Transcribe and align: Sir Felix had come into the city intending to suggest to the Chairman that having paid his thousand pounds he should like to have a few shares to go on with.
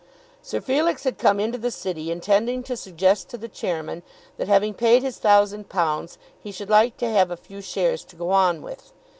Sir 0.41 0.61
Felix 0.61 1.03
had 1.03 1.19
come 1.19 1.39
into 1.39 1.59
the 1.59 1.69
city 1.69 2.09
intending 2.09 2.63
to 2.63 2.75
suggest 2.75 3.29
to 3.29 3.37
the 3.37 3.47
Chairman 3.47 4.01
that 4.37 4.47
having 4.47 4.73
paid 4.73 5.03
his 5.03 5.19
thousand 5.19 5.69
pounds 5.69 6.17
he 6.41 6.51
should 6.51 6.71
like 6.71 6.97
to 6.97 7.07
have 7.11 7.29
a 7.29 7.37
few 7.37 7.61
shares 7.61 8.03
to 8.05 8.15
go 8.15 8.31
on 8.31 8.63
with. 8.63 8.93